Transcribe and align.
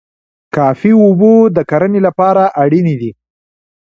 کافي 0.55 0.91
اوبه 1.01 1.31
د 1.55 1.57
کرنې 1.69 1.99
لپاره 2.07 2.43
اړینې 2.63 2.95
دي. 3.01 3.11